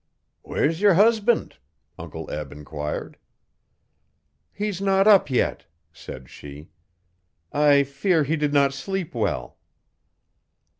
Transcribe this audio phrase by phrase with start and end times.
[0.41, 1.57] 'Where's yer husband?'
[1.95, 3.19] Uncle Eb enquired.
[4.51, 6.71] 'He's not up yet,' said she,
[7.53, 9.59] 'I fear he did not sleep well.